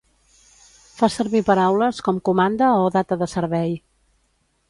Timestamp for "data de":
2.97-3.27